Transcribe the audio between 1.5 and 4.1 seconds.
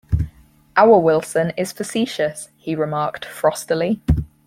is facetious," he remarked frostily.